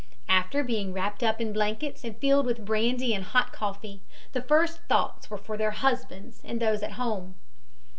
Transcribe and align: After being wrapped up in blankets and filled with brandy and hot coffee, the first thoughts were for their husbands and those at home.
After 0.29 0.63
being 0.63 0.93
wrapped 0.93 1.21
up 1.21 1.39
in 1.39 1.53
blankets 1.53 2.03
and 2.03 2.17
filled 2.17 2.47
with 2.47 2.65
brandy 2.65 3.13
and 3.13 3.23
hot 3.23 3.53
coffee, 3.53 4.01
the 4.31 4.41
first 4.41 4.79
thoughts 4.89 5.29
were 5.29 5.37
for 5.37 5.57
their 5.57 5.69
husbands 5.69 6.41
and 6.43 6.59
those 6.59 6.81
at 6.81 6.93
home. 6.93 7.35